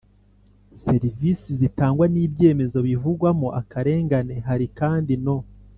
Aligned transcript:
Serivisi 0.83 1.49
zitangwa 1.59 2.05
n 2.13 2.15
ibyemezo 2.25 2.77
bivugwamo 2.87 3.47
akarengane 3.61 4.35
hari 4.47 4.67
kandi 4.79 5.13
no 5.25 5.37